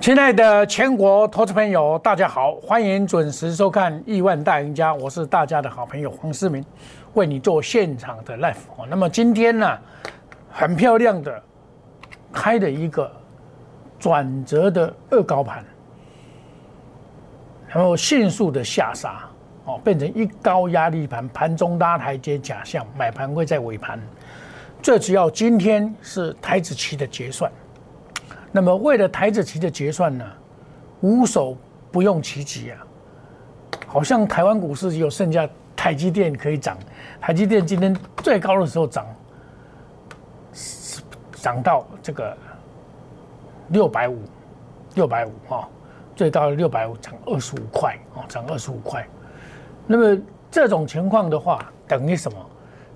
[0.00, 6.64] 亲爱的全国投资朋友，大家好，欢迎准时收看《亿万大赢家》，我是大家的好朋友黄思明，
[7.12, 8.86] 为你做现场的 live 哦。
[8.88, 9.78] 那么今天呢，
[10.50, 11.42] 很漂亮的
[12.32, 13.12] 开了一个
[13.98, 15.62] 转折的二高盘，
[17.68, 19.28] 然后迅速的下杀
[19.66, 24.00] 哦，变成一高压力盘，盘中拉台阶假象，买盘会在尾盘。
[24.80, 27.52] 最主要今天是台子期的结算。
[28.52, 30.24] 那么，为了台子期的结算呢，
[31.00, 31.56] 无所
[31.92, 32.78] 不用其极啊！
[33.86, 36.76] 好像台湾股市只有剩下台积电可以涨，
[37.20, 39.06] 台积电今天最高的时候涨，
[41.32, 42.36] 涨到这个
[43.68, 44.18] 六百五，
[44.94, 45.68] 六百五啊，
[46.16, 49.06] 最高六百五，涨二十五块啊，涨二十五块。
[49.86, 52.38] 那么这种情况的话，等于什么？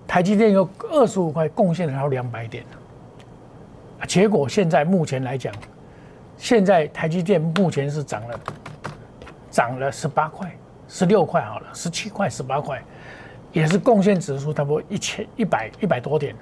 [0.06, 2.64] 台积电有二十五块贡献了它两百点。
[4.06, 5.52] 结果现在目前来讲，
[6.36, 8.40] 现在台积电目前是涨了，
[9.50, 10.50] 涨了十八块、
[10.88, 12.82] 十六块好了，十七块、十八块，
[13.52, 16.34] 也是贡献指数差不多一千一百一百多点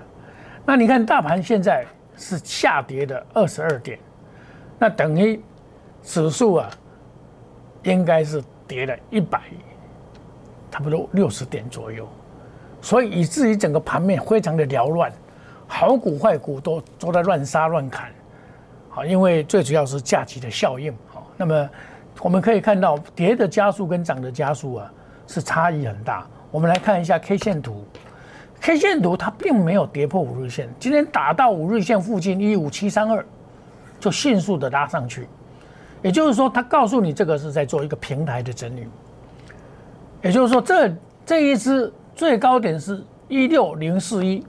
[0.64, 1.84] 那你看大盘现在
[2.16, 3.98] 是下跌的二十二点，
[4.78, 5.40] 那等于
[6.02, 6.70] 指数啊，
[7.83, 9.40] 应该是跌了一百，
[10.70, 12.08] 差不多六十点左右，
[12.80, 15.12] 所以以至于整个盘面非常的缭乱。
[15.75, 18.11] 好股坏股都都在乱杀乱砍，
[18.91, 21.69] 好，因为最主要是假期的效应，好，那么
[22.20, 24.92] 我们可以看到跌的加速跟涨的加速啊
[25.27, 26.27] 是差异很大。
[26.51, 27.84] 我们来看一下 K 线图
[28.61, 33.25] ，K 线图它并没有跌破五日线，今天打到五日线附近一五七三二，
[33.98, 35.27] 就迅速的拉上去，
[36.03, 38.86] 也就是说它告诉你这个是在做一个平台的整理，
[40.20, 44.45] 也就是说这这一支最高点是一六零四一。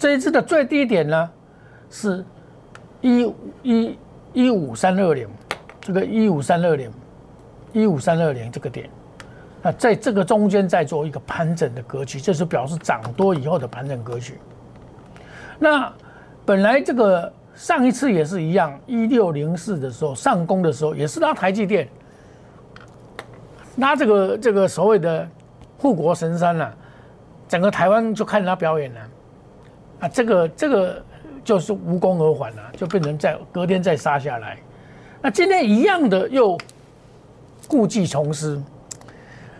[0.00, 1.30] 这一次的最低点呢，
[1.90, 2.24] 是
[3.02, 3.98] 一一
[4.32, 5.28] 一五三二零，
[5.78, 6.90] 这个一五三二零，
[7.74, 8.88] 一五三二零这个点，
[9.60, 14.40] 那在这个中间再做一个盘整的格局，这是表示涨多以后的盘整格局。
[15.58, 15.92] 那
[16.46, 21.86] 本来这个上一次也是一样，一六零四的时候上攻的时候，也是拉台积电，
[23.76, 25.28] 拉这个这个所谓的
[25.76, 26.74] 护国神山了，
[27.46, 29.00] 整个台湾就看他表演了。
[30.00, 31.04] 啊这个这个
[31.44, 34.58] 就是无功而返了，就变成在隔天再杀下来。
[35.22, 36.58] 那今天一样的又
[37.68, 38.60] 故技重施，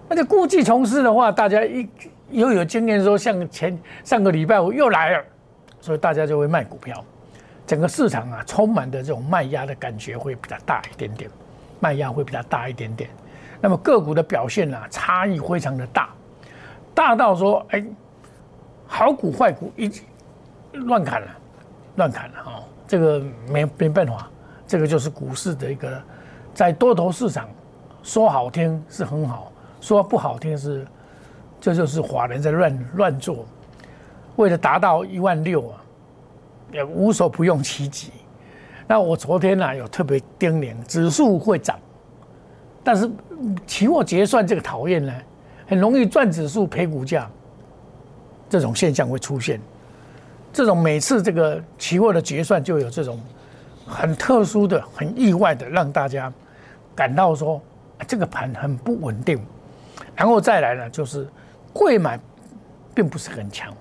[0.08, 1.88] 那这故技重施的话，大家一
[2.30, 5.24] 又有经验说，像前上个礼拜五又来了，
[5.80, 7.04] 所以大家就会卖股票。
[7.66, 11.30] 整个市场啊，充满的这种卖压的感觉会比较大一点点，
[11.78, 13.08] 卖压会比较大一点点。
[13.60, 16.08] 那么个股的表现呢，差异非常的大，
[16.94, 17.84] 大到说，哎，
[18.86, 19.90] 好股坏股一。
[20.86, 21.28] 乱砍了，
[21.96, 24.28] 乱砍了哈，这个没没办法，
[24.66, 26.02] 这个就是股市的一个，
[26.52, 27.48] 在多头市场，
[28.02, 30.86] 说好听是很好，说不好听是，
[31.60, 33.46] 这就是华人在乱乱做，
[34.36, 35.82] 为了达到一万六啊，
[36.72, 38.10] 也无所不用其极。
[38.86, 41.78] 那我昨天呢有特别叮咛，指数会涨，
[42.82, 43.08] 但是
[43.66, 45.12] 期货结算这个讨厌呢，
[45.66, 47.30] 很容易赚指数赔股价，
[48.48, 49.60] 这种现象会出现。
[50.52, 53.20] 这种每次这个期货的结算就有这种
[53.86, 56.32] 很特殊的、很意外的，让大家
[56.94, 57.60] 感到说
[58.06, 59.40] 这个盘很不稳定。
[60.16, 61.26] 然后再来呢，就是
[61.72, 62.18] 贵买
[62.94, 63.72] 并不是很强，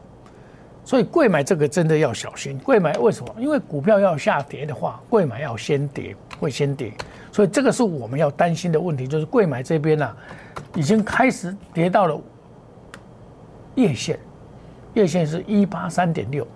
[0.85, 2.57] 所以贵买这个真的要小心。
[2.59, 3.35] 贵买为什么？
[3.39, 6.93] 因为股票要下跌的话，贵买要先跌，会先跌，
[7.31, 9.07] 所以这个是我们要担心的问题。
[9.07, 10.15] 就是贵买这边呢，
[10.75, 12.21] 已经开始跌到了
[13.75, 14.19] 月线，
[14.93, 16.47] 月线是一八三点六。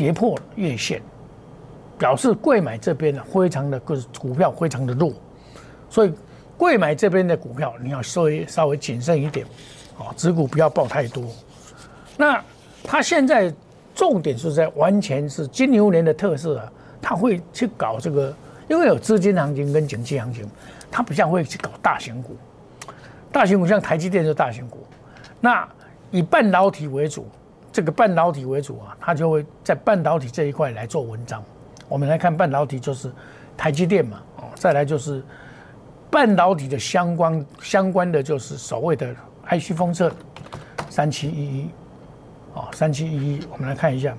[0.00, 1.02] 跌破月线，
[1.98, 5.12] 表示贵买这边呢非常的个股票非常的弱，
[5.90, 6.12] 所以
[6.56, 9.44] 贵买这边的股票你要稍微稍微谨慎一点，
[9.98, 11.22] 啊，持股不要报太多。
[12.16, 12.42] 那
[12.82, 13.52] 它现在
[13.94, 18.34] 重点是在完全是金牛年的特色啊，他会去搞这个，
[18.68, 20.48] 因为有资金行情跟景气行情，
[20.90, 22.34] 他不像会去搞大型股，
[23.30, 24.78] 大型股像台积电是大型股，
[25.42, 25.68] 那
[26.10, 27.26] 以半导体为主。
[27.72, 31.42] 这个半导体为主啊，它就会在半导体这一块来做文章。
[31.88, 33.10] 我们来看半导体，就是
[33.56, 35.22] 台积电嘛，哦，再来就是
[36.10, 39.14] 半导体的相关相关的就是所谓的
[39.48, 40.12] IC 封测
[40.88, 41.70] 三七一一，
[42.54, 44.16] 哦，三七一一，我们来看一下，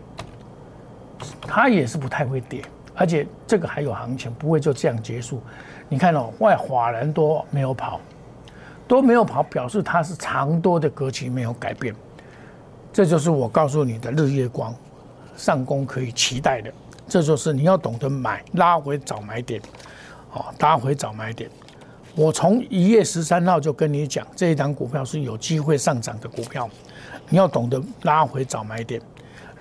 [1.41, 2.61] 它也是不太会跌，
[2.95, 5.41] 而且这个还有行情，不会就这样结束。
[5.89, 7.99] 你看哦，外华人都没有跑，
[8.87, 11.93] 都没有跑，表示它是长多的格局没有改变。
[12.93, 14.75] 这就是我告诉你的日月光
[15.37, 16.71] 上攻可以期待的，
[17.07, 19.61] 这就是你要懂得买，拉回找买点，
[20.33, 21.49] 哦，拉回找买点。
[22.15, 26.69] 我从一月十三号就跟你讲，这一档股票是有机会上涨的股票，
[27.29, 29.01] 你要懂得拉回找买点，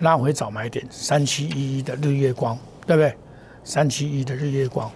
[0.00, 0.84] 拉回找买点。
[0.90, 3.16] 三七一一的日月光，对不对？
[3.62, 4.90] 三七一的日月光，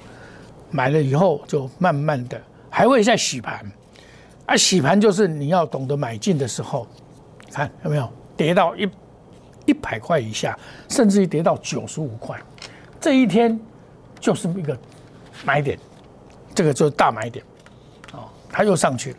[0.72, 3.64] 买了以后就慢慢的还会再洗盘，
[4.46, 6.88] 啊，洗盘就是你要懂得买进的时候，
[7.52, 8.88] 看有没有跌到一
[9.66, 10.58] 一百块以下，
[10.88, 12.38] 甚至于跌到九十五块，
[13.00, 13.58] 这一天
[14.20, 14.76] 就是一个
[15.44, 15.78] 买点。
[16.54, 17.44] 这个就是大买点，
[18.12, 19.16] 哦，它又上去了，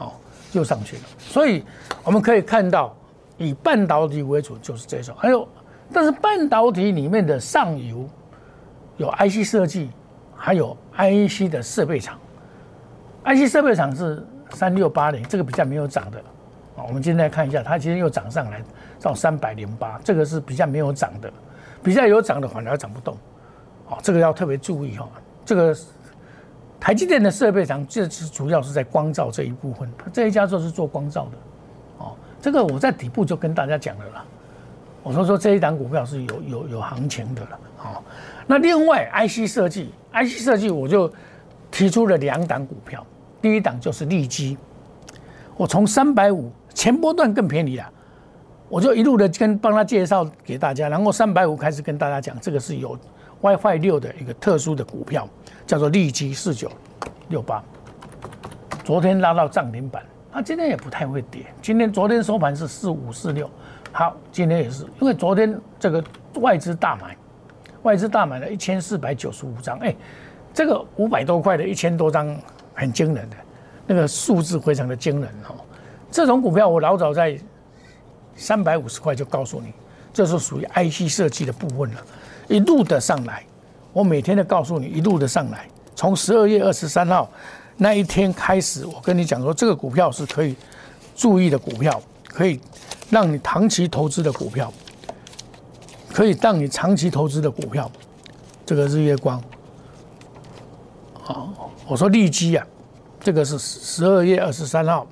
[0.00, 0.12] 哦，
[0.52, 1.02] 又上去了。
[1.18, 1.64] 所以
[2.04, 2.94] 我们可以看到，
[3.38, 5.16] 以半导体为主就是这种。
[5.16, 5.48] 还有，
[5.90, 8.06] 但是半导体里面的上游
[8.98, 9.88] 有 IC 设计，
[10.36, 12.18] 还有 IC 的设备厂。
[13.24, 16.22] IC 设备厂是三六八零，这个比较没有涨的。
[16.86, 18.62] 我们今天来看一下，它今天又涨上来
[19.00, 21.32] 到三百零八，这个是比较没有涨的，
[21.82, 23.16] 比较有涨的反而涨不动。
[23.88, 25.08] 哦，这个要特别注意哈，
[25.44, 25.76] 这个。
[26.80, 31.30] 台积电的设备厂，这是主要是在光照这一部分，这一家就是做光照的，
[31.98, 34.24] 哦，这个我在底部就跟大家讲了啦，
[35.02, 38.00] 我说说这一档股票是有有有行情的了，哦，
[38.46, 41.12] 那另外 IC 设计，IC 设计我就
[41.68, 43.04] 提出了两档股票，
[43.42, 44.56] 第一档就是利基，
[45.56, 46.48] 我从三百五
[46.78, 47.92] 前波段更便宜了，
[48.68, 52.96] 我就一路的跟帮他介绍给大家，然后三百五开始跟大家讲，这个是有
[53.40, 55.28] WiFi 六的一个特殊的股票。
[55.66, 56.70] 叫做利基四九
[57.30, 57.60] 六八，
[58.84, 61.46] 昨天拉到涨停板，它今天也不太会跌。
[61.60, 63.50] 今天昨天收盘是四五四六，
[63.90, 66.02] 好，今天也是，因为昨天这个
[66.34, 67.16] 外资大买，
[67.82, 69.92] 外资大买了一千四百九十五张，哎，
[70.54, 72.34] 这个五百多块的一千多张，
[72.72, 73.36] 很惊人的，
[73.84, 75.56] 那个数字非常的惊人哦。
[76.10, 77.38] 这种股票我老早在
[78.36, 79.72] 三百五十块就告诉你，
[80.12, 82.00] 这是属于 IC 设计的部分了，
[82.48, 83.44] 一路的上来。
[83.92, 85.66] 我每天都告诉你，一路的上来，
[85.96, 87.28] 从十二月二十三号
[87.76, 90.54] 那一天开始，我跟你讲说，这个股票是可以
[91.16, 92.60] 注意的股票，可以
[93.10, 94.72] 让你长期投资的股票，
[96.12, 97.90] 可以让你长期投资的股票。
[98.64, 99.42] 这个日月光，
[101.14, 102.66] 好，我说利基啊，
[103.18, 105.06] 这个是十二月二十三号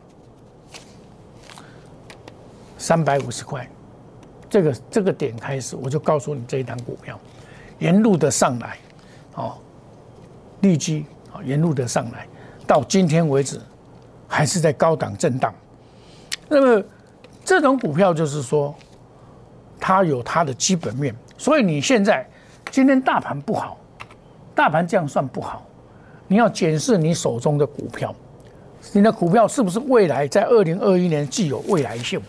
[2.86, 3.68] 三百五十块，
[4.48, 7.18] 这个这个点开始，我就告诉你这一单股票。
[7.80, 8.78] 沿路的上来，
[9.34, 9.58] 哦，
[10.60, 12.28] 立即啊，沿路的上来，
[12.64, 13.60] 到今天为止，
[14.28, 15.52] 还是在高档震荡。
[16.48, 16.84] 那么
[17.44, 18.72] 这种股票就是说，
[19.80, 22.24] 它有它的基本面，所以你现在
[22.70, 23.76] 今天大盘不好，
[24.54, 25.66] 大盘这样算不好，
[26.28, 28.14] 你要检视你手中的股票，
[28.92, 32.22] 你的股票是不是未来在二零二一年具有未来性？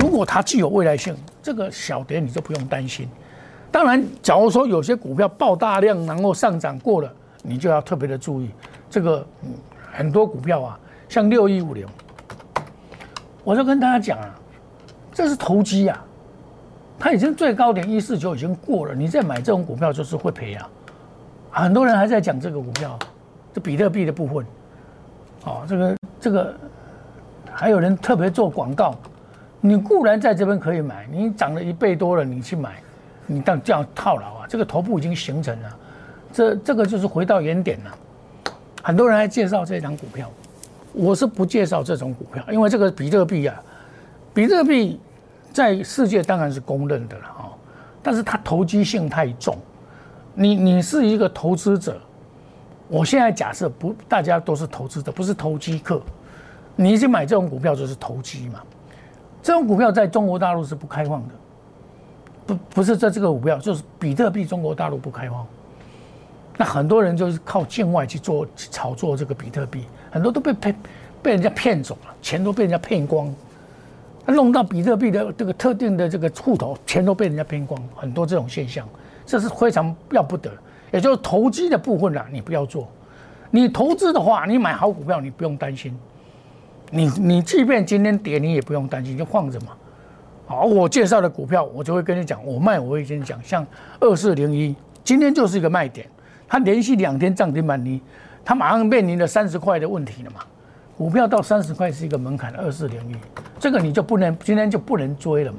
[0.00, 3.06] 如果它具有未来性，这个小跌你就不用担心。
[3.70, 7.12] 当然，假如说有些股票爆大量，然后上涨过了，
[7.42, 8.50] 你就要特别的注意。
[8.88, 9.24] 这个
[9.92, 11.86] 很多股票啊，像六一五零，
[13.44, 14.34] 我就跟大家讲啊，
[15.12, 16.04] 这是投机啊，
[16.98, 20.68] 它已经最高点一四九已经过了，你再买这种股票就是会赔啊。
[21.50, 22.98] 很多人还在讲这个股票，
[23.52, 24.46] 这比特币的部分，
[25.44, 26.54] 哦，这个这个，
[27.52, 28.96] 还有人特别做广告，
[29.60, 32.82] 你固然在这边可以买，你涨了一倍多了，你去买。
[33.26, 34.46] 你当这样套牢啊？
[34.48, 35.76] 这个头部已经形成了，
[36.32, 37.96] 这这个就是回到原点了。
[38.82, 40.28] 很多人还介绍这张股票，
[40.92, 43.62] 我是不介绍这种股票，因为这个比特币啊，
[44.34, 44.98] 比特币
[45.52, 47.54] 在世界当然是公认的了啊，
[48.02, 49.56] 但是它投机性太重。
[50.34, 52.00] 你你是一个投资者，
[52.88, 56.02] 我现在假设不，大家都是投资者，不是投机客。
[56.74, 58.60] 你去买这种股票就是投机嘛？
[59.42, 61.34] 这种股票在中国大陆是不开放的。
[62.46, 65.46] 不不是在这个股票，就是比特币，中国大陆不开放，
[66.56, 70.74] 那很多人就是靠境外去做炒作这个比特币，很多都被骗，
[71.22, 73.32] 被人家骗走了，钱都被人家骗光，
[74.26, 78.88] 弄到比特币的这个特定的这个户头，钱都被人家骗光，很多这种现象，
[79.24, 80.50] 这是非常要不得。
[80.90, 82.88] 也就是投机的部分啦，你不要做。
[83.52, 85.96] 你投资的话，你买好股票，你不用担心。
[86.90, 89.68] 你你即便今天跌，你也不用担心，就放着嘛。
[90.46, 93.64] 好，我介绍的股票，我就会跟你讲，我卖，我已经讲，像
[94.00, 96.06] 二四零一，今天就是一个卖点，
[96.48, 98.00] 它连续两天涨停板，你
[98.44, 100.40] 它马上面临了三十块的问题了嘛？
[100.98, 103.14] 股票到三十块是一个门槛，二四零一，
[103.58, 105.58] 这个你就不能今天就不能追了嘛？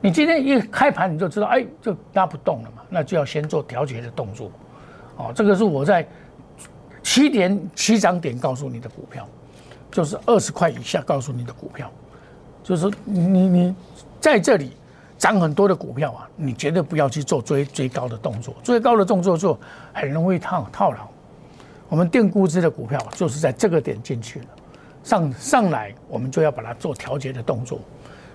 [0.00, 2.82] 你今天一开盘你就知道，哎，就拉不动了嘛？
[2.88, 4.50] 那就要先做调节的动作。
[5.16, 6.06] 哦，这个是我在
[7.02, 9.26] 七点起涨点告诉你的股票，
[9.90, 11.90] 就是二十块以下告诉你的股票，
[12.62, 13.74] 就是你你。
[14.20, 14.72] 在这里，
[15.16, 19.56] 涨很多的股票啊，你绝对不要去做追追高的动作，追高的动作做
[19.92, 21.06] 很容易套套牢。
[21.88, 24.46] 我们定估值的股票就是在这个点进去了，
[25.04, 27.80] 上上来我们就要把它做调节的动作，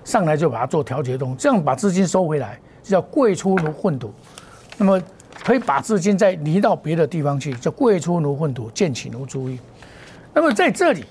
[0.06, 4.14] 上来就把它做调节动，这样把资金收回来，叫贵出如粪土。
[4.78, 5.02] 那么
[5.44, 9.60] 可以把资金再移到别的地方去，叫贵出如粪土，贱起如猪意。
[10.34, 11.04] 那么在这里，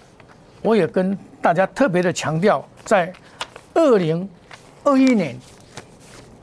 [0.62, 3.12] 我也跟大家特别的强调，在
[3.74, 4.28] 二零
[4.84, 5.36] 二一年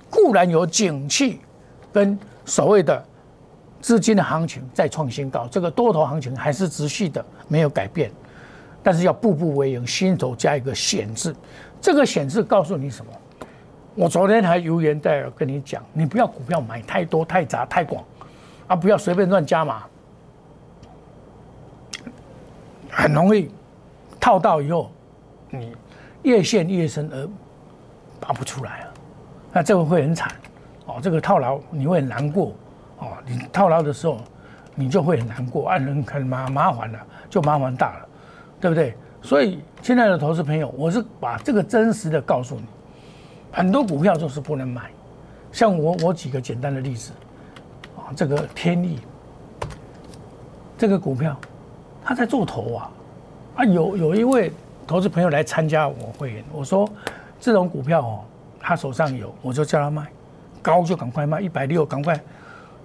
[0.10, 1.40] 固然有景气
[1.92, 3.06] 跟所谓的。
[3.82, 8.12] 资金的行情再创新高，这个多头行情还是持续的，没有改变。
[8.84, 11.34] 但是要步步为营，心头加一个险字。
[11.80, 13.12] 这个险字告诉你什么？
[13.96, 18.04] 我昨天还油言在跟你讲，你不要股票买太多、太杂、太广，
[18.68, 19.84] 啊，不要随便乱加码，
[22.90, 23.50] 很容易
[24.20, 24.92] 套到以后，
[25.50, 25.76] 你
[26.24, 27.30] 越陷越深而
[28.20, 28.94] 拔不出来了，
[29.54, 30.32] 那这个会很惨
[30.86, 31.00] 哦。
[31.02, 32.54] 这个套牢你会很难过。
[33.00, 34.18] 哦，你套牢的时候，
[34.76, 37.00] 你就会很难过，按人很麻麻烦了，
[37.30, 38.08] 就麻烦大了，
[38.60, 38.94] 对不对？
[39.22, 42.64] 所以，亲爱的投资朋友，我是把这个真实的告诉你，
[43.54, 44.92] 很多股票就是不能买。
[45.52, 47.12] 像我，我举个简单的例子，
[47.98, 49.00] 啊，这个天意，
[50.78, 51.38] 这个股票，
[52.04, 52.92] 他在做头啊，
[53.60, 54.50] 啊，有有一位
[54.88, 56.90] 投资朋友来参加我会员，我说
[57.42, 58.24] 这种股票哦，
[58.58, 60.08] 他手上有，我就叫他卖，
[60.62, 62.18] 高就赶快卖，一百六赶快。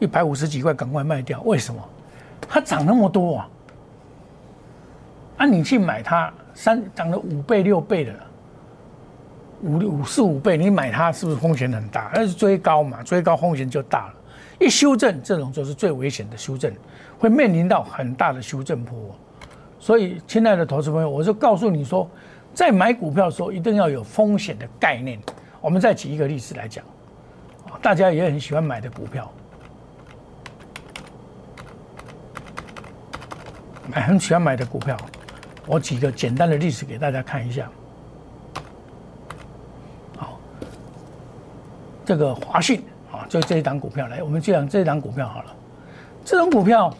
[0.01, 1.41] 一百五十几块，赶快卖掉！
[1.43, 1.81] 为什么？
[2.49, 3.49] 它涨那么多啊！
[5.37, 8.13] 啊，你去买它，三涨了五倍、六倍的，
[9.63, 12.11] 五五四五倍，你买它是不是风险很大？
[12.13, 14.15] 那是追高嘛，追高风险就大了。
[14.59, 16.75] 一修正，这种就是最危险的修正，
[17.17, 18.99] 会面临到很大的修正波。
[19.85, 22.09] 所以，亲爱的投资朋友，我就告诉你说，
[22.55, 25.21] 在买股票的时候，一定要有风险的概念。
[25.61, 26.83] 我们再举一个例子来讲，
[27.83, 29.31] 大家也很喜欢买的股票。
[33.87, 34.97] 买很喜欢买的股票，
[35.67, 37.71] 我举个简单的例子给大家看一下。
[40.17, 40.41] 好，
[42.07, 45.55] 这个华讯啊，就这一档股票来，我们就讲这一档股票好了。
[46.25, 46.91] 这种股票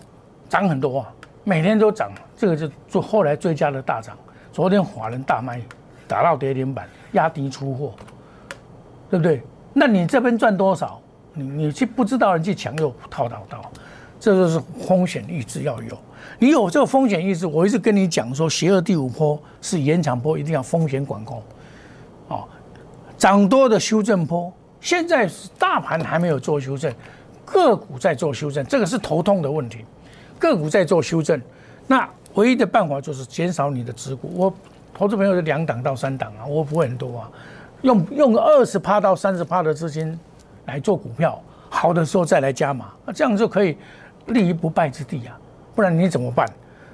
[0.51, 1.11] 涨很多啊，
[1.45, 4.17] 每天都涨，这个就做后来追加的大涨。
[4.51, 5.61] 昨天华人大卖，
[6.09, 7.93] 打到跌停板，压低出货，
[9.11, 9.43] 对不对？
[9.73, 11.01] 那你这边赚多少？
[11.35, 13.71] 你你去不知道人去抢又套到到，
[14.19, 15.99] 这就是风险意志要有。
[16.39, 21.43] 你有这个风险意识，我一直跟你讲说，邪恶第五波是延长波，一定要风险管控。
[22.29, 22.49] 哦，
[23.19, 26.95] 涨多的修正波，现在是大盘还没有做修正，
[27.45, 29.85] 个股在做修正，这个是头痛的问题。
[30.39, 31.41] 个股在做修正，
[31.87, 34.31] 那唯一的办法就是减少你的持股。
[34.35, 34.53] 我
[34.93, 37.31] 投资朋友是两档到三档啊，我不会很多啊，
[37.83, 40.19] 用用二十趴到三十趴的资金
[40.67, 43.77] 来做股票，好的时候再来加码，那这样就可以
[44.27, 45.39] 立于不败之地啊。
[45.75, 46.47] 不然你怎么办？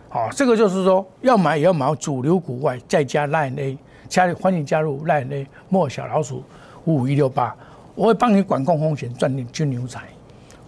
[0.08, 3.78] 好，这个就是说要买也要买主流股外，再加 Line A，
[4.08, 6.42] 加欢迎加入 Line A 莫小老鼠
[6.84, 7.54] 五五一六八，
[7.94, 10.04] 我会帮你管控风险，赚你金牛财。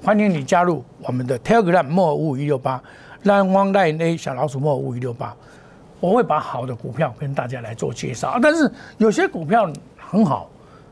[0.05, 2.83] 欢迎你加入我们的 Telegram 莫五五一六八
[3.23, 5.33] ，Line One Line A 小老鼠莫五五一六八，
[6.01, 8.37] 我会把好的股票跟大家来做介绍。
[8.43, 8.69] 但是
[8.99, 10.51] 有些股票很好，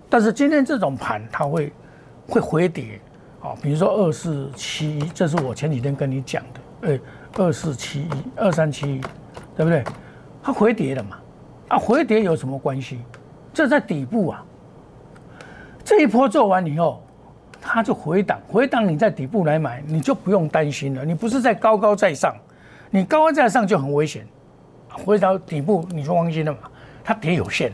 [0.08, 1.72] 但是今天这种盘它会
[2.28, 3.00] 会回跌，
[3.42, 6.88] 啊，比如说二四七一，这是我前几天跟你讲的。
[6.92, 7.00] 哎，
[7.36, 9.00] 二四七一，二三七一，
[9.56, 9.82] 对不对？
[10.40, 11.16] 它回跌了嘛？
[11.66, 13.00] 啊，回跌有什么关系？
[13.52, 14.46] 这在底部啊。
[15.82, 17.02] 这一波做完以后，
[17.60, 21.04] 它就回档，回档你在底部来买，你就不用担心了。
[21.04, 22.34] 你不是在高高在上，
[22.90, 24.26] 你高高在上就很危险。
[24.88, 26.58] 回到底部你就放心了嘛，
[27.04, 27.72] 它跌有限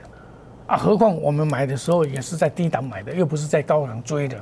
[0.66, 0.76] 啊。
[0.76, 4.36] 何况我们买的时候也是在低档买的，又不是在高档追的，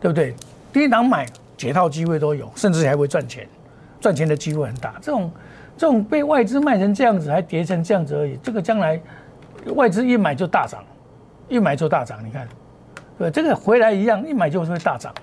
[0.00, 0.34] 对不对？
[0.72, 3.48] 低档买解套机会都有，甚至还会赚钱。
[3.98, 5.32] 赚钱的机会很大，这种
[5.76, 8.38] 这种被外资卖成这样子，还跌成这样子而已。
[8.42, 9.00] 这个将来
[9.74, 10.84] 外资一买就大涨，
[11.48, 12.24] 一买就大涨。
[12.24, 12.46] 你看，
[13.18, 15.14] 对这个回来一样，一买就会大涨。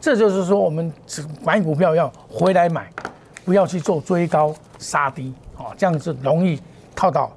[0.00, 2.90] 这就是说，我们只买股票要回来买，
[3.44, 6.60] 不要去做追高杀低啊，这样子容易
[6.94, 7.30] 套到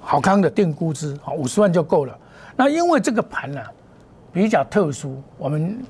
[0.00, 2.18] 好康的定估值啊，五十万就够了。
[2.56, 3.60] 那因为这个盘呢
[4.32, 5.82] 比较特殊，我们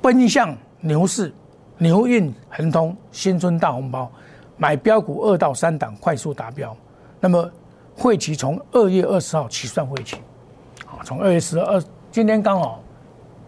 [0.00, 1.32] 奔向牛市。
[1.80, 4.10] 牛运恒通新春大红包，
[4.56, 6.76] 买标股二到三档快速达标。
[7.20, 7.48] 那么
[7.96, 10.16] 会期从二月二十号起算会期，
[10.84, 12.82] 啊，从二月十二，今天刚好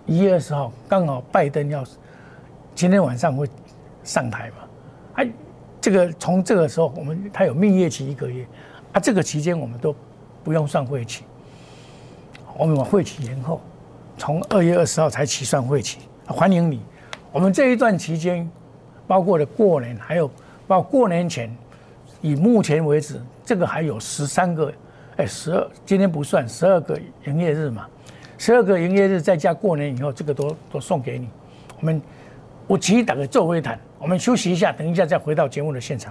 [0.07, 1.83] 一月二十号，刚好拜登要
[2.75, 3.49] 今天晚上会
[4.05, 4.57] 上台嘛？
[5.14, 5.31] 哎，
[5.81, 8.47] 这个从这个时候我们他有蜜月期一个月，
[8.93, 9.95] 啊，这个期间我们都
[10.45, 11.25] 不用算会期，
[12.59, 13.61] 我们把会期延后。
[14.19, 16.83] 从二月二十号才起算会期，欢迎你。
[17.33, 18.49] 我们这一段期间，
[19.07, 20.31] 包括了过年，还有
[20.67, 21.50] 包括过年前，
[22.21, 24.71] 以目前为止，这个还有十三个，
[25.17, 27.88] 哎，十二今天不算十二个营业日嘛，
[28.41, 31.29] 十二个营业日在家过年以后，这个都都送给你。
[31.79, 32.01] 我们
[32.67, 36.11] 我其打个做会谈，我们休息一下，等一下再回到节目的现场。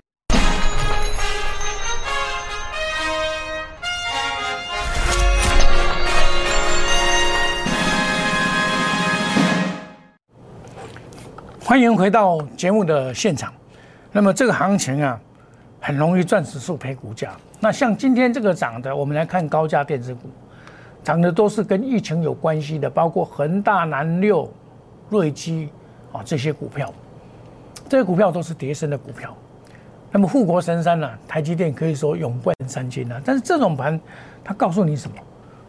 [11.71, 13.53] 欢迎回到节目的现场。
[14.11, 15.17] 那么这个行情啊，
[15.79, 17.31] 很容易赚指数赔股价。
[17.61, 20.29] 那像今天这个涨的，我们来看高价电子股，
[21.01, 24.51] 涨的都是跟疫情有关系的，包括恒大、南六、
[25.07, 25.69] 瑞基
[26.11, 26.93] 啊这些股票。
[27.87, 29.33] 这些股票都是跌升的股票。
[30.11, 33.21] 那么护国神山呢，台积电可以说永冠三金啊。
[33.23, 33.97] 但是这种盘，
[34.43, 35.15] 它告诉你什么？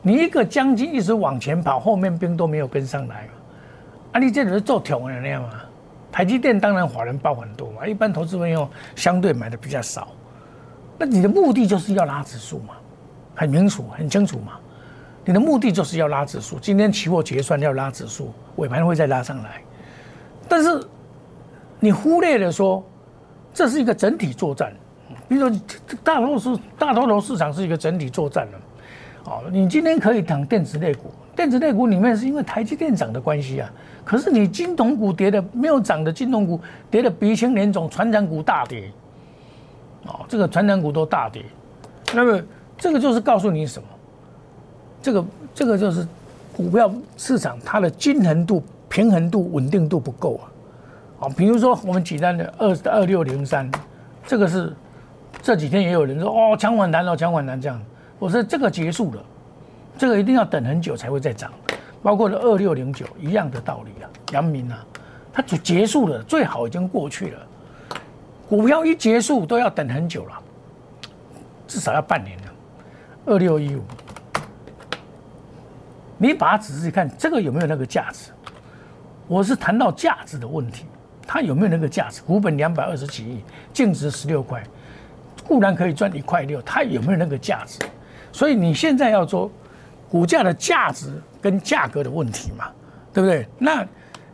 [0.03, 3.29] 你一个将军一直往前跑，后面兵都没有跟上来
[4.11, 5.51] 啊，你这里是做挺的那样吗？
[6.13, 10.09] 台积电当然华人报很多嘛，一般投资朋友相对买的比较少。
[10.99, 12.75] 那你的目的就是要拉指数嘛，
[13.35, 14.53] 很明楚、很清楚嘛。
[15.25, 19.63] 你的目的就是要拉指数，今天期货结算要拉指数，尾盘会再拉上来。
[20.49, 20.85] 但是
[21.81, 22.85] 你忽略了说，
[23.55, 24.73] 这是一个整体作战。
[25.29, 25.61] 比如说，
[26.05, 28.61] 大多数大多头市场是一个整体作战了。
[29.25, 33.71] 哦，你今天可以躺电子类股，电子类股里面是因为台积电涨的关系啊。
[34.05, 38.91] 可是你金铜股跌的没有涨的金铜股跌的鼻青脸肿，船长股大跌，
[40.07, 41.45] 哦，这个船长股都大跌，
[42.13, 42.43] 那么
[42.77, 43.89] 这个就是告诉你什么？
[45.01, 46.07] 这个这个就是
[46.57, 50.41] 股票市场它的均衡度、平衡度、稳定度不够
[51.19, 53.71] 啊，啊，比如说我们举单的二二六零三，
[54.27, 54.73] 这个是
[55.41, 57.81] 这几天也有人说哦，强反弹了，强反弹这样，
[58.19, 59.25] 我说这个结束了，
[59.99, 61.53] 这个一定要等很久才会再涨。
[62.03, 64.85] 包括了二六零九一样的道理啊，阳明啊，
[65.33, 67.39] 它就结束了，最好已经过去了。
[68.49, 70.43] 股票一结束都要等很久了，
[71.69, 72.45] 至少要半年了。
[73.25, 73.83] 二六一五，
[76.19, 78.33] 你把它仔细看，这个有没有那个价值？
[79.29, 80.87] 我是谈到价值的问题，
[81.25, 82.21] 它有没有那个价值？
[82.23, 84.61] 股本两百二十几亿，净值十六块，
[85.47, 87.79] 固然可以赚一块六，它有没有那个价值？
[88.33, 89.49] 所以你现在要做。
[90.13, 92.67] 股价的价值跟价格的问题嘛，
[93.15, 93.49] 对不对？
[93.59, 93.83] 那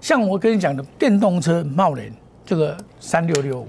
[0.01, 2.13] 像我跟你讲的电动车茂联
[2.45, 3.69] 这个三六六五，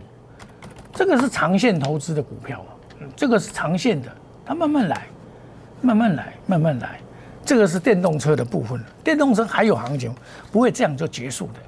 [0.92, 2.74] 这个是长线投资的股票啊，
[3.16, 4.12] 这个是长线的，
[4.44, 5.06] 它慢慢来，
[5.84, 7.00] 慢慢来，慢慢来。
[7.46, 10.12] 这个是电动车的部分，电动车还有行情，
[10.52, 11.60] 不会这样就结束的。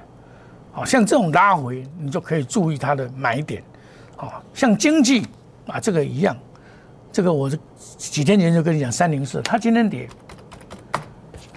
[0.72, 3.62] 好像这种拉回，你就可以注意它的买点。
[4.16, 5.24] 好像经济
[5.68, 6.36] 啊，这个一样，
[7.12, 7.56] 这个我是
[7.96, 10.08] 几天前就跟你讲三零四，它今天跌。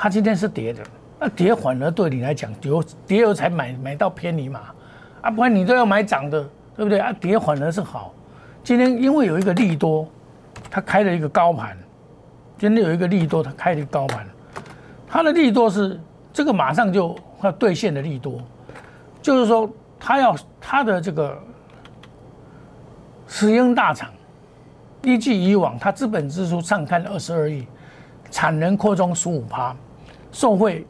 [0.05, 0.83] 它今天是跌的，
[1.19, 4.59] 那跌反而对你来讲，有跌了才买买到偏离嘛，
[5.21, 7.11] 啊，不然你都要买涨的，对不对啊？
[7.13, 8.13] 跌反而是好。
[8.63, 10.07] 今天因为有一个利多，
[10.69, 11.75] 它开了一个高盘，
[12.55, 14.27] 今天有一个利多，它开了一个高盘，
[15.07, 15.99] 它的利多是
[16.31, 18.39] 这个马上就要兑现的利多，
[19.23, 19.67] 就是说
[19.99, 21.35] 它要它的这个
[23.25, 24.11] 石英大厂，
[25.01, 27.65] 依据以往它资本支出上看二十二亿，
[28.29, 29.75] 产能扩充十五趴。
[30.35, 30.85] 受惠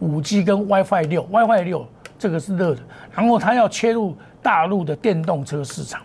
[0.00, 1.86] 五 G 跟 WiFi 六，WiFi 六
[2.18, 6.02] 这个是热的，然后它要切入大陆的电动车市场，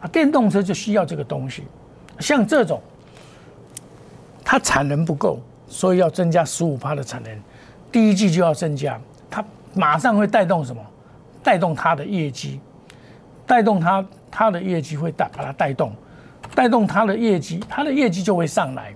[0.00, 1.64] 啊，电动车就需要这个东西，
[2.20, 2.80] 像这种，
[4.44, 7.36] 它产能不够，所以要增加十五趴的产能，
[7.90, 8.96] 第一季就要增加，
[9.28, 10.80] 它马上会带动什么？
[11.42, 12.60] 带动它的业绩，
[13.44, 15.92] 带动它它的业绩会带把它带动，
[16.54, 18.94] 带动它的业绩，它的业绩就会上来，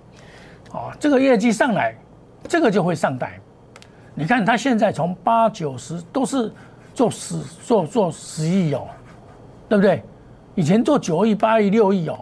[0.71, 1.93] 啊，这个业绩上来。
[2.47, 3.39] 这个就会上台。
[4.15, 6.51] 你看他现在从八九十都是
[6.93, 8.87] 做十做做十亿哦，
[9.69, 10.03] 对不对？
[10.55, 12.17] 以前做九亿、八亿、六亿哦，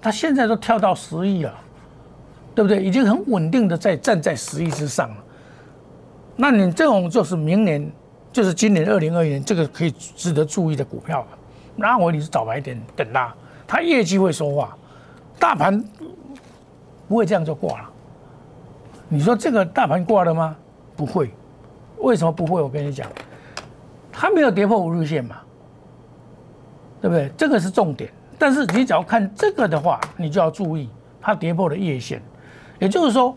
[0.00, 1.54] 他现在都跳到十亿了，
[2.54, 2.84] 对不对？
[2.84, 5.16] 已经很稳定的在站在十亿之上了。
[6.36, 7.90] 那你这种就是明年，
[8.30, 11.26] 就是今年二零二一年，这个可以值得注意的股票。
[11.74, 13.34] 那我你是早买点等它，
[13.66, 14.76] 它业绩会说话，
[15.38, 15.82] 大盘
[17.08, 17.91] 不会这样就挂了。
[19.12, 20.56] 你说这个大盘挂了吗？
[20.96, 21.30] 不会，
[21.98, 22.62] 为什么不会？
[22.62, 23.06] 我跟你讲，
[24.10, 25.36] 它没有跌破五日线嘛，
[26.98, 27.30] 对不对？
[27.36, 28.10] 这个是重点。
[28.38, 30.88] 但是你只要看这个的话，你就要注意
[31.20, 32.22] 它跌破了夜线，
[32.78, 33.36] 也就是说，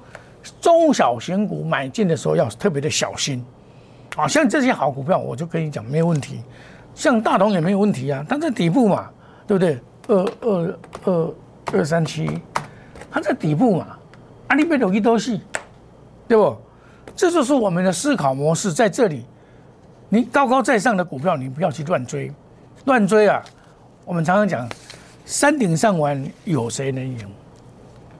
[0.61, 3.43] 中小型股买进的时候要特别的小心。
[4.15, 6.39] 啊，像这些好股票，我就跟你讲没有问题。
[6.93, 9.09] 像大同也没有问题啊，它在底部嘛，
[9.45, 9.77] 对不对？
[10.07, 11.33] 二二二
[11.73, 12.41] 二三七，
[13.11, 13.87] 它在底部嘛，
[14.47, 15.41] 阿里贝有一多细，
[16.27, 16.55] 对不？
[17.15, 19.25] 这就是我们的思考模式，在这里，
[20.09, 22.31] 你高高在上的股票，你不要去乱追，
[22.85, 23.41] 乱追啊！
[24.03, 24.67] 我们常常讲，
[25.25, 27.17] 山顶上玩有谁能赢？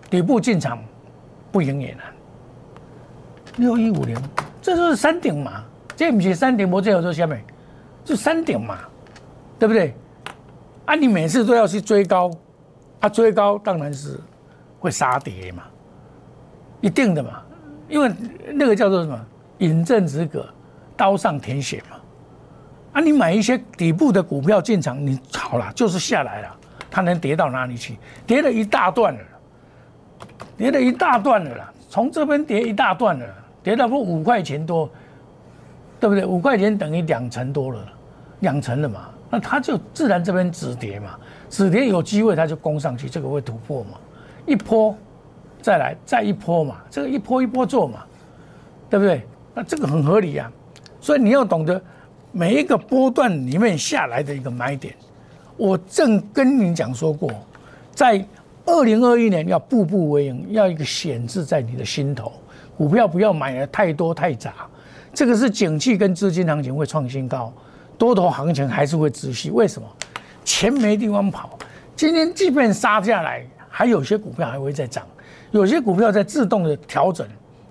[0.10, 0.80] 底部进场
[1.52, 2.06] 不赢也难。
[3.58, 4.18] 六一五零，
[4.62, 5.63] 这就是山顶嘛，
[5.96, 7.44] 这不是山顶，我最后做下面，
[8.06, 8.78] 就山顶嘛，
[9.60, 9.94] 对不对？
[10.86, 12.32] 啊，你每次都要去追高，
[13.02, 14.20] 啊，追高当然是
[14.80, 15.63] 会杀跌嘛，
[16.80, 17.41] 一定的嘛。
[17.88, 18.12] 因为
[18.54, 19.19] 那个叫做什么
[19.60, 20.45] “饮鸩止渴，
[20.98, 21.98] 刀上舔血”嘛，
[22.93, 26.56] 啊，你买一些底部的股票进场，你好了就是下来了，
[26.89, 27.98] 它能跌到哪里去？
[28.26, 29.19] 跌了一大段了，
[30.58, 33.26] 跌了一大段了啦，从这边跌一大段了，
[33.62, 34.89] 跌到不五块钱多，
[36.00, 36.26] 对不对？
[36.26, 37.86] 五块钱等于两成多了，
[38.39, 41.19] 两成了嘛，那它就自然这边止跌嘛，
[41.50, 44.00] 止跌有机会它就攻上去，这个会突破嘛，
[44.48, 44.98] 一波。
[45.65, 48.04] 再来再一波嘛，这个一波一波做嘛，
[48.88, 49.23] 对不对？
[49.56, 50.47] 那这个很合理呀。
[51.01, 51.82] 所以你要懂得
[52.32, 54.93] 每一个波段里面下来的一个买点。
[55.58, 57.32] 我正跟你讲说过，
[57.95, 58.23] 在
[58.67, 62.32] 二零二一年要步步为营，要一个显字在你的心头。
[62.78, 64.54] 股票不要买的太多太杂，
[65.15, 67.51] 这个是景气跟资金行情会创新高，
[67.97, 69.49] 多头行情还是会持续。
[69.49, 69.88] 为什么？
[70.43, 71.58] 钱没地方跑。
[71.95, 75.04] 今天即便杀下来，还有些股票还会再涨。
[75.56, 77.26] 有些股票在自动的调整，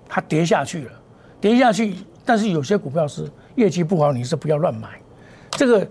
[0.09, 0.91] 它跌下去了，
[1.39, 1.95] 跌下去。
[2.25, 4.89] 但是有些股票是业绩不好，你是不要乱买。
[5.51, 5.87] 这个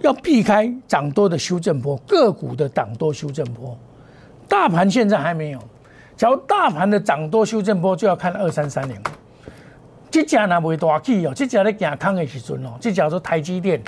[0.00, 3.78] 要避开涨多的修正波，个股的涨多修正波。
[4.48, 5.60] 大盘现在还没有，
[6.16, 9.00] 假如大盘的涨多修正波，就要看二三三零。
[10.10, 13.80] 这家呢袂大起哦，这家咧健康的时阵哦，这叫做台积电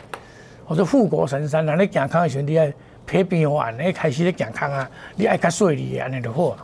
[0.65, 2.73] 或者富国神山，那咧健康的时阵，你爱
[3.05, 6.57] 皮变完，你开始咧健康啊，你爱较顺利安尼就好。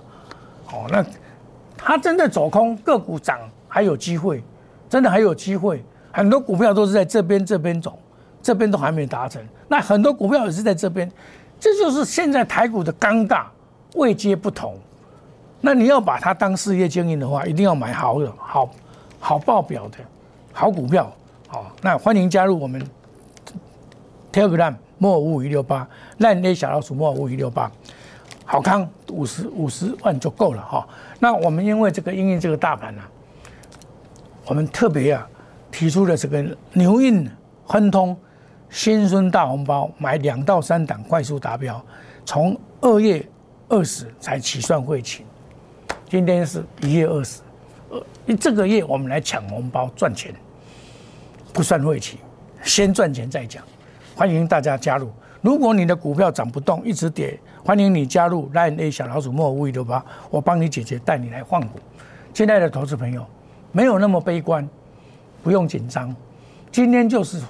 [0.73, 1.05] 哦，那
[1.77, 4.43] 它真的走空，个股涨还有机会，
[4.89, 5.83] 真的还有机会。
[6.13, 7.99] 很多股票都是在这边这边走，
[8.43, 9.43] 这边都还没达成。
[9.69, 11.11] 那很多股票也是在这边，
[11.61, 13.45] 这就是现在台股的尴尬，
[13.95, 14.77] 位阶不同。
[15.61, 18.71] 那你要把它当事业经营的话，一定要买好的、好
[19.21, 19.99] 好报表的
[20.53, 21.11] 好股票。
[21.47, 22.83] 好，那欢迎加入我们
[24.33, 27.71] Telegram 莫五五一六八烂 A 小老鼠莫五五一六八。
[28.51, 30.89] 好康五十五十万就够了哈。
[31.21, 33.03] 那我们因为这个因为这个大盘呢，
[34.47, 35.29] 我们特别啊
[35.71, 37.31] 提出了这个牛印
[37.67, 38.17] 亨通
[38.71, 41.79] 新春大红包，买两到三档快速达标，
[42.25, 43.23] 从二月
[43.69, 45.27] 二十才起算会期，
[46.09, 47.43] 今天是一月二十，
[47.91, 48.03] 呃，
[48.41, 50.35] 这个月我们来抢红包赚钱，
[51.53, 52.17] 不算会期，
[52.63, 53.63] 先赚钱再讲，
[54.17, 55.13] 欢迎大家加入。
[55.41, 61.79] 如果你的股票涨不动，一直跌，欢迎你加入 Line A 小老鼠莫五一六八，我帮你解决，带你来换股。
[62.35, 63.25] 亲爱的投资朋友，
[63.71, 64.69] 没有那么悲观，
[65.43, 66.15] 不用紧张。
[66.73, 67.41] 今天就是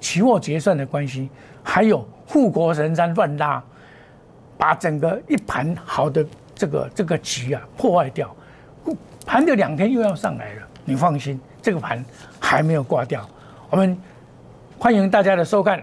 [0.00, 1.28] 期货结算的关系，
[1.62, 3.62] 还有护国神山乱拉，
[4.56, 8.34] 把整个一盘好的这个这个局啊破坏掉。
[9.26, 12.02] 盘的两天又要上来了，你放心，这个盘
[12.40, 13.26] 还没有挂掉。
[13.68, 13.96] 我们
[14.78, 15.82] 欢迎大家的收看。